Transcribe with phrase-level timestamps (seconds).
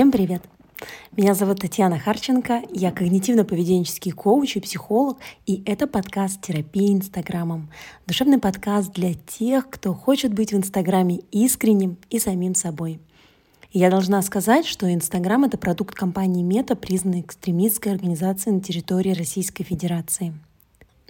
[0.00, 0.40] Всем привет!
[1.14, 7.68] Меня зовут Татьяна Харченко, я когнитивно-поведенческий коуч и психолог, и это подкаст «Терапия Инстаграмом».
[8.06, 12.98] Душевный подкаст для тех, кто хочет быть в Инстаграме искренним и самим собой.
[13.72, 19.64] Я должна сказать, что Инстаграм— это продукт компании Мета, признанной экстремистской организацией на территории Российской
[19.64, 20.32] Федерации—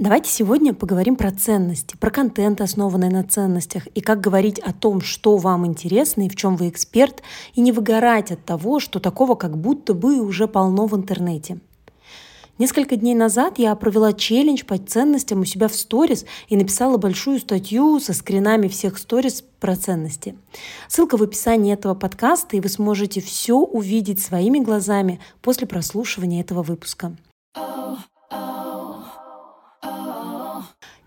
[0.01, 5.03] Давайте сегодня поговорим про ценности, про контент, основанный на ценностях, и как говорить о том,
[5.03, 9.35] что вам интересно и в чем вы эксперт, и не выгорать от того, что такого
[9.35, 11.59] как будто бы уже полно в интернете.
[12.57, 17.39] Несколько дней назад я провела челлендж по ценностям у себя в сторис и написала большую
[17.39, 20.35] статью со скринами всех сторис про ценности.
[20.89, 26.63] Ссылка в описании этого подкаста, и вы сможете все увидеть своими глазами после прослушивания этого
[26.63, 27.15] выпуска.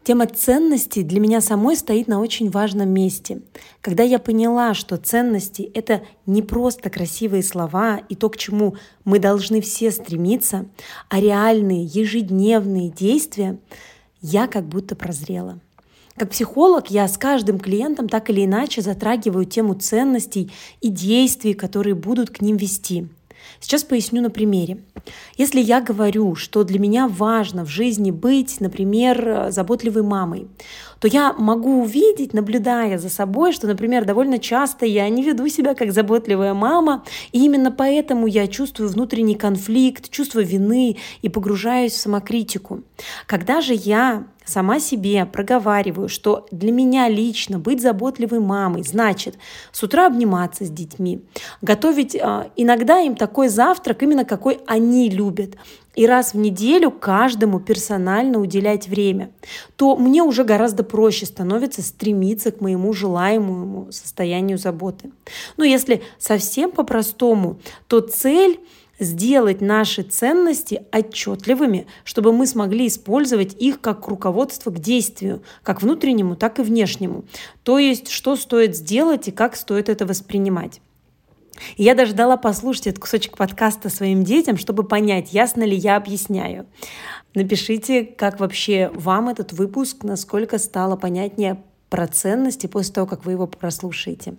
[0.03, 3.41] Тема ценностей для меня самой стоит на очень важном месте.
[3.79, 9.19] Когда я поняла, что ценности— это не просто красивые слова и то, к чему мы
[9.19, 10.65] должны все стремиться,
[11.07, 13.57] а реальные ежедневные действия,
[14.21, 15.59] я как будто прозрела.
[16.17, 20.51] Как психолог я с каждым клиентом так или иначе затрагиваю тему ценностей
[20.81, 23.07] и действий, которые будут к ним вести—
[23.59, 24.79] Сейчас поясню на примере.
[25.37, 30.47] Если я говорю, что для меня важно в жизни быть, например, заботливой мамой,
[31.03, 35.75] то я могу увидеть, наблюдая за собой, что, например, довольно часто я не веду себя
[35.75, 41.97] как заботливая мама, и именно поэтому я чувствую внутренний конфликт, чувство вины и погружаюсь в
[41.97, 42.83] самокритику.
[43.27, 49.37] Когда же я сама себе проговариваю, что для меня лично быть заботливой мамой значит
[49.73, 51.21] с утра обниматься с детьми,
[51.61, 55.55] готовить э, иногда им такой завтрак, именно какой они любят,
[55.95, 59.31] и раз в неделю каждому персонально уделять время,
[59.75, 65.11] то мне уже гораздо проще становится стремиться к моему желаемому состоянию заботы.
[65.57, 68.59] Но если совсем по-простому, то цель
[68.99, 76.35] сделать наши ценности отчетливыми, чтобы мы смогли использовать их как руководство к действию, как внутреннему,
[76.35, 77.25] так и внешнему.
[77.63, 80.79] То есть, что стоит сделать и как стоит это воспринимать.
[81.77, 86.65] Я даже дала послушать этот кусочек подкаста своим детям, чтобы понять, ясно ли я объясняю.
[87.35, 93.33] Напишите, как вообще вам этот выпуск, насколько стало понятнее про ценности после того, как вы
[93.33, 94.35] его прослушаете.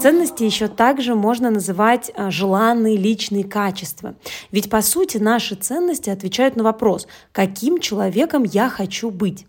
[0.00, 4.14] Ценности еще также можно называть а, желанные личные качества.
[4.52, 9.44] Ведь по сути наши ценности отвечают на вопрос, каким человеком я хочу быть.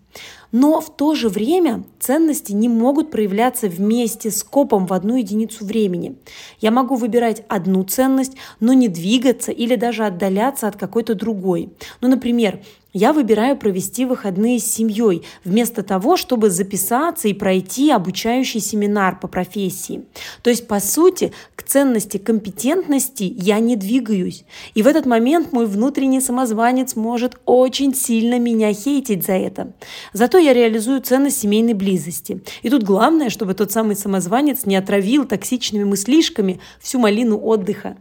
[0.52, 5.64] Но в то же время ценности не могут проявляться вместе с копом в одну единицу
[5.64, 6.16] времени.
[6.60, 11.70] Я могу выбирать одну ценность, но не двигаться или даже отдаляться от какой-то другой.
[12.02, 12.62] Ну, например,
[12.94, 19.28] я выбираю провести выходные с семьей, вместо того, чтобы записаться и пройти обучающий семинар по
[19.28, 20.06] профессии.
[20.42, 24.44] То есть, по сути, к ценности компетентности я не двигаюсь.
[24.74, 29.74] И в этот момент мой внутренний самозванец может очень сильно меня хейтить за это.
[30.14, 32.42] Зато я реализую ценность семейной близости.
[32.64, 37.98] И тут главное, чтобы тот самый самозванец не отравил токсичными мыслишками всю малину отдыха.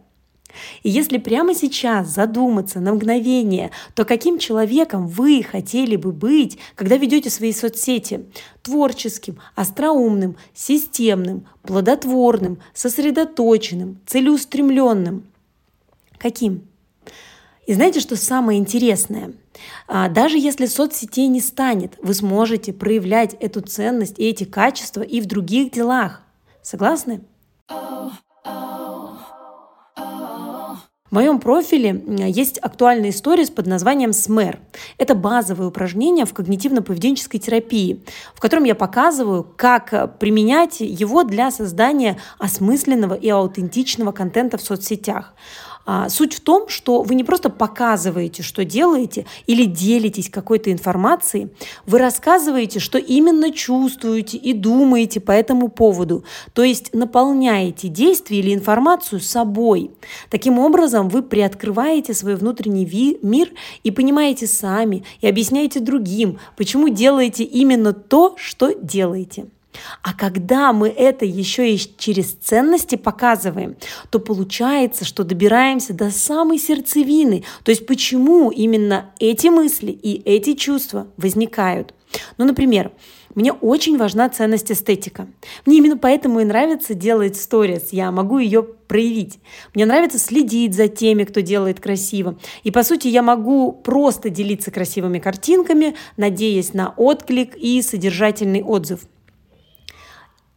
[0.82, 6.96] И если прямо сейчас задуматься на мгновение, то каким человеком вы хотели бы быть, когда
[6.96, 8.26] ведете свои соцсети?
[8.62, 15.24] Творческим, остроумным, системным, плодотворным, сосредоточенным, целеустремленным.
[16.18, 16.62] Каким?
[17.66, 19.34] И знаете, что самое интересное?
[19.86, 25.20] А, даже если соцсетей не станет, вы сможете проявлять эту ценность и эти качества и
[25.20, 26.22] в других делах.
[26.62, 27.20] Согласны?
[31.10, 34.58] В моем профиле есть актуальная история под названием СМЭР.
[34.98, 38.04] Это базовое упражнение в когнитивно-поведенческой терапии,
[38.34, 45.32] в котором я показываю, как применять его для создания осмысленного и аутентичного контента в соцсетях.
[45.90, 51.48] А, суть в том, что вы не просто показываете, что делаете, или делитесь какой-то информацией,
[51.86, 58.52] вы рассказываете, что именно чувствуете и думаете по этому поводу, то есть наполняете действие или
[58.54, 59.90] информацию собой.
[60.28, 63.48] Таким образом, вы приоткрываете свой внутренний мир
[63.82, 69.46] и понимаете сами, и объясняете другим, почему делаете именно то, что делаете.
[70.02, 73.76] А когда мы это еще и через ценности показываем,
[74.10, 77.44] то получается, что добираемся до самой сердцевины.
[77.64, 81.94] То есть почему именно эти мысли и эти чувства возникают.
[82.38, 82.92] Ну, например,
[83.34, 85.28] мне очень важна ценность эстетика.
[85.66, 87.90] Мне именно поэтому и нравится делать сторис.
[87.92, 89.38] Я могу ее проявить.
[89.74, 92.36] Мне нравится следить за теми, кто делает красиво.
[92.64, 99.00] И по сути я могу просто делиться красивыми картинками, надеясь на отклик и содержательный отзыв.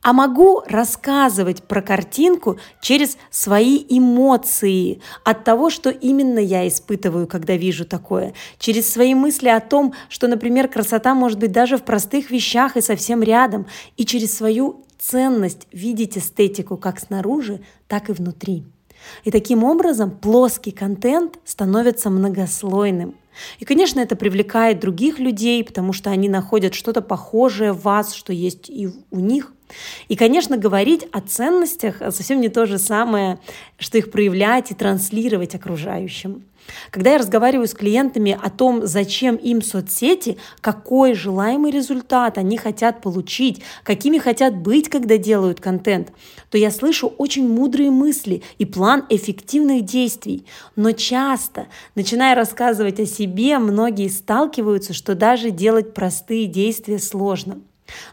[0.01, 7.55] А могу рассказывать про картинку через свои эмоции от того, что именно я испытываю, когда
[7.55, 12.31] вижу такое, через свои мысли о том, что, например, красота может быть даже в простых
[12.31, 13.67] вещах и совсем рядом,
[13.97, 18.65] и через свою ценность видеть эстетику как снаружи, так и внутри.
[19.23, 23.15] И таким образом плоский контент становится многослойным.
[23.59, 28.33] И, конечно, это привлекает других людей, потому что они находят что-то похожее в вас, что
[28.33, 29.53] есть и у них.
[30.09, 33.39] И, конечно, говорить о ценностях совсем не то же самое,
[33.77, 36.43] что их проявлять и транслировать окружающим.
[36.91, 43.01] Когда я разговариваю с клиентами о том, зачем им соцсети, какой желаемый результат они хотят
[43.01, 46.11] получить, какими хотят быть, когда делают контент,
[46.49, 50.45] то я слышу очень мудрые мысли и план эффективных действий.
[50.75, 57.61] Но часто, начиная рассказывать о себе, многие сталкиваются, что даже делать простые действия сложно.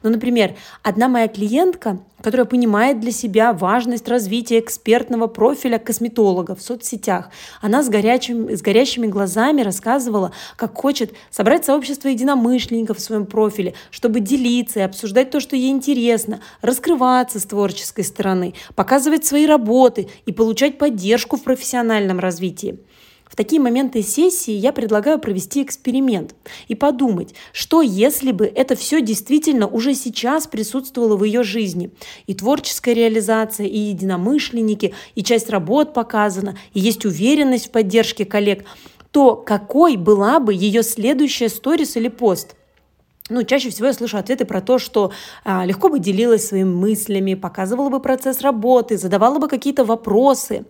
[0.02, 6.62] Ну, например, одна моя клиентка, которая понимает для себя важность развития экспертного профиля косметолога в
[6.62, 7.30] соцсетях,
[7.60, 13.74] она с, горячим, с горящими глазами рассказывала, как хочет собрать сообщество единомышленников в своем профиле,
[13.90, 20.08] чтобы делиться и обсуждать то, что ей интересно, раскрываться с творческой стороны, показывать свои работы
[20.26, 22.78] и получать поддержку в профессиональном развитии.
[23.28, 26.34] В такие моменты сессии я предлагаю провести эксперимент
[26.66, 31.90] и подумать, что если бы это все действительно уже сейчас присутствовало в ее жизни.
[32.26, 38.64] И творческая реализация, и единомышленники, и часть работ показана, и есть уверенность в поддержке коллег,
[39.10, 42.54] то какой была бы ее следующая сторис или пост?
[43.30, 45.12] Ну, чаще всего я слышу ответы про то, что
[45.44, 50.64] а, легко бы делилась своими мыслями, показывала бы процесс работы, задавала бы какие-то вопросы.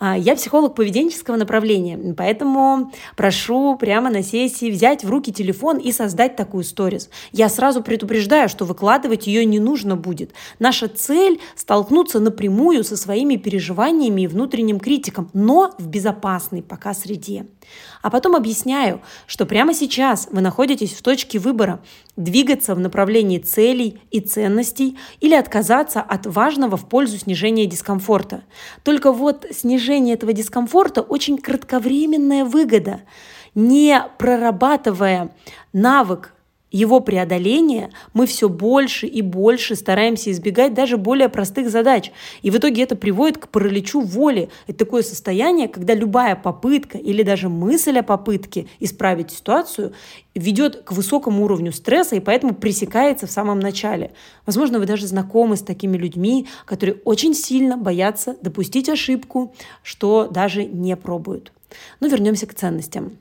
[0.00, 5.90] А, я психолог поведенческого направления, поэтому прошу прямо на сессии взять в руки телефон и
[5.90, 7.10] создать такую сторис.
[7.32, 10.32] Я сразу предупреждаю, что выкладывать ее не нужно будет.
[10.58, 17.46] Наша цель– столкнуться напрямую со своими переживаниями и внутренним критиком, но в безопасной пока среде.
[18.00, 21.80] А потом объясняю, что прямо сейчас вы находитесь в точке выбора–
[22.18, 28.42] двигаться в направлении целей и ценностей или отказаться от важного в пользу снижения дискомфорта.
[28.82, 33.00] Только вот снижение этого дискомфорта очень кратковременная выгода.
[33.54, 35.34] Не прорабатывая
[35.72, 36.34] навык
[36.70, 42.12] его преодоления мы все больше и больше стараемся избегать даже более простых задач.
[42.42, 44.50] И в итоге это приводит к параличу воли.
[44.66, 49.92] Это такое состояние, когда любая попытка или даже мысль о попытке исправить ситуацию
[50.34, 54.12] ведет к высокому уровню стресса и поэтому пресекается в самом начале.
[54.46, 60.64] Возможно, вы даже знакомы с такими людьми, которые очень сильно боятся допустить ошибку, что даже
[60.64, 61.52] не пробуют.
[62.00, 63.18] Но вернемся к ценностям.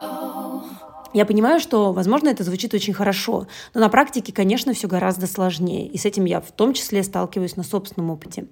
[0.00, 0.80] oh.
[0.92, 0.99] oh.
[1.12, 5.88] Я понимаю, что, возможно, это звучит очень хорошо, но на практике, конечно, все гораздо сложнее.
[5.88, 8.46] И с этим я в том числе сталкиваюсь на собственном опыте.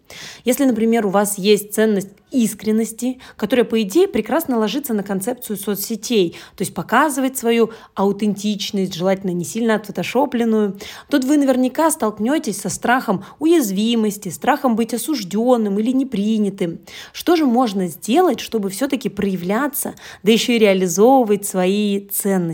[0.44, 6.37] Если, например, у вас есть ценность искренности, которая, по идее, прекрасно ложится на концепцию соцсетей,
[6.56, 10.78] то есть показывать свою аутентичность, желательно не сильно отфотошопленную,
[11.08, 16.80] тут вы наверняка столкнетесь со страхом уязвимости, страхом быть осужденным или непринятым.
[17.12, 19.94] Что же можно сделать, чтобы все-таки проявляться,
[20.25, 22.48] да еще и реализовывать свои ценности?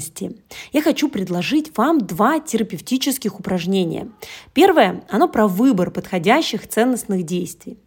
[0.73, 4.09] Я хочу предложить вам два терапевтических упражнения.
[4.53, 7.79] Первое, оно про выбор подходящих ценностных действий.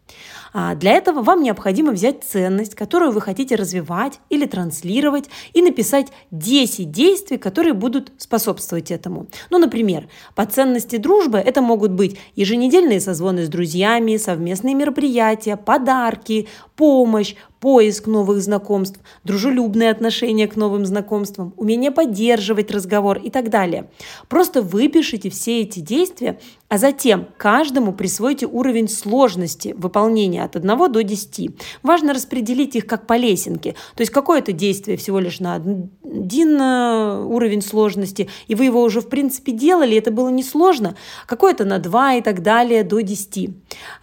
[0.60, 6.08] А для этого вам необходимо взять ценность, которую вы хотите развивать или транслировать, и написать
[6.32, 9.28] 10 действий, которые будут способствовать этому.
[9.52, 16.48] Ну, например, по ценности дружбы это могут быть еженедельные созвоны с друзьями, совместные мероприятия, подарки,
[16.76, 23.90] помощь, поиск новых знакомств, дружелюбное отношение к новым знакомствам, умение поддерживать разговор и так далее.
[24.28, 31.02] Просто выпишите все эти действия, а затем каждому присвойте уровень сложности выполнения от 1 до
[31.02, 31.52] 10.
[31.82, 33.76] Важно распределить их как по лесенке.
[33.96, 39.00] То есть какое-то действие всего лишь на один э, уровень сложности, и вы его уже
[39.00, 40.96] в принципе делали, это было несложно.
[41.26, 43.50] Какое-то на 2 и так далее до 10.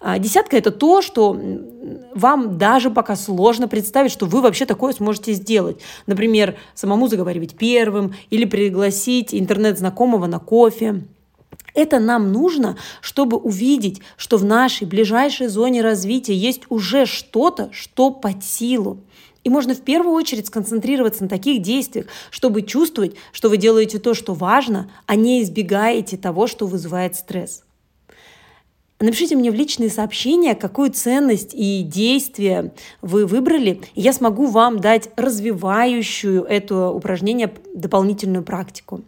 [0.01, 1.39] А десятка– это то, что
[2.15, 5.81] вам даже пока сложно представить, что вы вообще такое сможете сделать.
[6.07, 11.03] Например, самому заговаривать первым или пригласить интернет-знакомого на кофе.
[11.75, 18.11] Это нам нужно, чтобы увидеть, что в нашей ближайшей зоне развития есть уже что-то, что
[18.11, 18.99] под силу.
[19.43, 24.15] И можно в первую очередь сконцентрироваться на таких действиях, чтобы чувствовать, что вы делаете то,
[24.15, 27.63] что важно, а не избегаете того, что вызывает стресс.
[29.01, 34.79] Напишите мне в личные сообщения, какую ценность и действие вы выбрали, и я смогу вам
[34.79, 39.03] дать развивающую это упражнение дополнительную практику.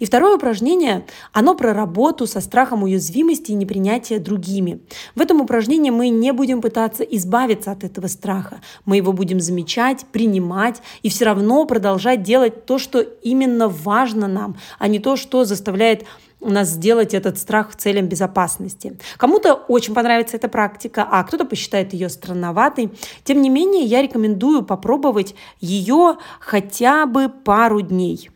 [0.00, 4.80] И второе упражнение, оно про работу со страхом уязвимости и непринятия другими.
[5.14, 8.60] В этом упражнении мы не будем пытаться избавиться от этого страха.
[8.86, 14.56] Мы его будем замечать, принимать и все равно продолжать делать то, что именно важно нам,
[14.78, 16.04] а не то, что заставляет
[16.40, 18.98] нас сделать этот страх целям безопасности.
[19.18, 22.90] Кому-то очень понравится эта практика, а кто-то посчитает ее странноватой.
[23.24, 28.30] Тем не менее, я рекомендую попробовать ее хотя бы пару дней.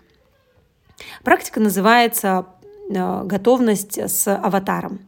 [1.22, 2.46] Практика называется
[2.90, 5.00] э, готовность с аватаром.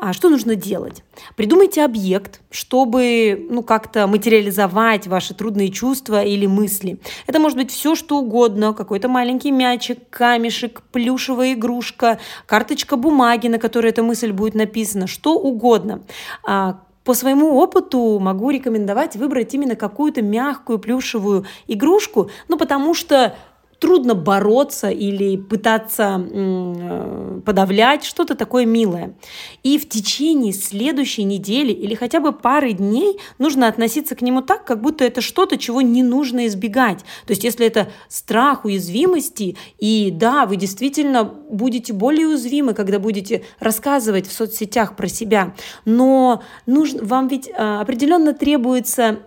[0.00, 1.02] А что нужно делать?
[1.36, 6.98] Придумайте объект, чтобы ну, как-то материализовать ваши трудные чувства или мысли.
[7.26, 8.74] Это может быть все, что угодно.
[8.74, 15.38] Какой-то маленький мячик, камешек, плюшевая игрушка, карточка бумаги, на которой эта мысль будет написана, что
[15.38, 16.02] угодно.
[16.46, 23.36] А, по своему опыту могу рекомендовать выбрать именно какую-то мягкую плюшевую игрушку, ну потому что
[23.78, 29.14] трудно бороться или пытаться э, подавлять что-то такое милое.
[29.62, 34.64] И в течение следующей недели или хотя бы пары дней нужно относиться к нему так,
[34.64, 37.00] как будто это что-то, чего не нужно избегать.
[37.26, 43.44] То есть если это страх уязвимости, и да, вы действительно будете более уязвимы, когда будете
[43.60, 45.54] рассказывать в соцсетях про себя,
[45.84, 49.20] но нужно, вам ведь э, определенно требуется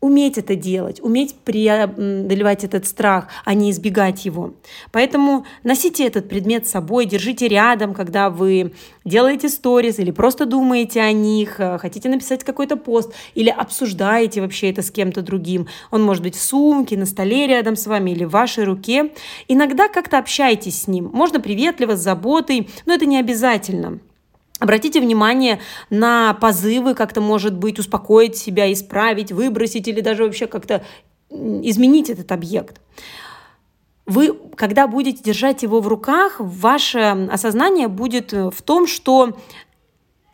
[0.00, 4.54] уметь это делать, уметь преодолевать этот страх, а не избегать его.
[4.92, 8.72] Поэтому носите этот предмет с собой, держите рядом, когда вы
[9.04, 14.70] делаете сторис или просто думаете о них, э, хотите написать какой-то пост или обсуждаете вообще
[14.70, 15.66] это с кем-то другим.
[15.90, 19.12] Он может быть в сумке, на столе рядом с вами или в вашей руке.
[19.48, 21.10] Иногда как-то общайтесь с ним.
[21.12, 23.98] Можно приветливо, с заботой, но это не обязательно.
[24.58, 30.84] Обратите внимание на позывы, как-то, может быть, успокоить себя, исправить, выбросить или даже вообще как-то
[31.30, 32.80] изменить этот объект.
[34.06, 39.36] Вы, когда будете держать его в руках, ваше осознание будет в том, что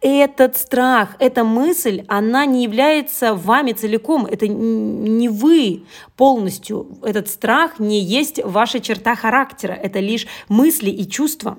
[0.00, 4.26] этот страх, эта мысль, она не является вами целиком.
[4.26, 5.84] Это не вы
[6.16, 6.98] полностью.
[7.02, 9.72] Этот страх не есть ваша черта характера.
[9.72, 11.58] Это лишь мысли и чувства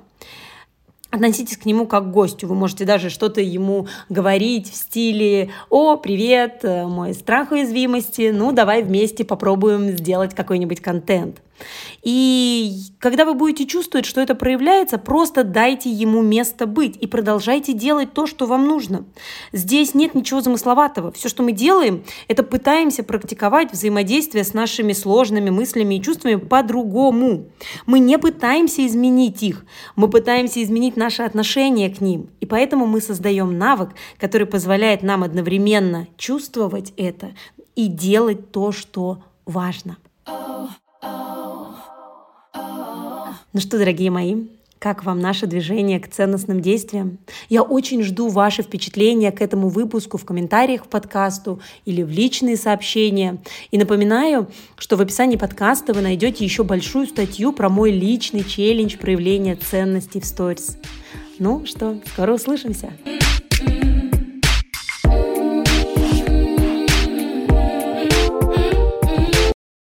[1.12, 2.48] относитесь к нему как к гостю.
[2.48, 8.52] Вы можете даже что-то ему говорить в стиле «О, привет, э, мой страх уязвимости, ну
[8.52, 11.42] давай вместе попробуем сделать какой-нибудь контент».
[12.02, 17.74] И когда вы будете чувствовать, что это проявляется, просто дайте ему место быть и продолжайте
[17.74, 19.06] делать то, что вам нужно.
[19.52, 21.12] Здесь нет ничего замысловатого.
[21.12, 27.50] Все, что мы делаем, это пытаемся практиковать взаимодействие с нашими сложными мыслями и чувствами по-другому.
[27.86, 32.30] Мы не пытаемся изменить их, мы пытаемся изменить наше отношение к ним.
[32.40, 37.32] И поэтому мы создаем навык, который позволяет нам одновременно чувствовать это
[37.76, 39.98] и делать то, что важно.
[43.56, 44.36] Ну что, дорогие мои,
[44.80, 47.20] как вам наше движение к ценностным действиям?
[47.48, 52.58] Я очень жду ваши впечатления к этому выпуску в комментариях к подкасту или в личные
[52.58, 53.38] сообщения.
[53.72, 58.98] И напоминаю, что в описании подкаста вы найдете еще большую статью про мой личный челлендж
[58.98, 60.78] проявления ценностей в сторис.
[61.40, 62.92] Ну что, скоро услышимся.